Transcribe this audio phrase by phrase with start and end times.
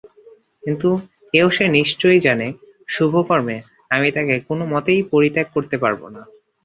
[0.63, 0.89] কিন্তু
[1.33, 2.47] এও সে নিশ্চয় জানে
[2.89, 3.57] শুভকর্মে
[3.91, 6.21] আমি তাকে কোনো মতেই পরিত্যাগ করতে পারব না।